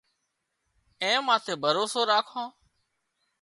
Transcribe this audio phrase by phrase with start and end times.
[1.01, 2.47] اين ماٿي ڀروسو راکان